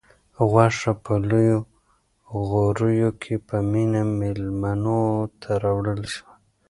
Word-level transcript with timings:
غوښه 0.49 0.91
په 1.03 1.13
لویو 1.29 1.59
غوریو 2.47 3.09
کې 3.21 3.35
په 3.47 3.55
مینه 3.71 4.01
مېلمنو 4.19 5.01
ته 5.41 5.49
راوړل 5.63 6.01
شوه. 6.13 6.33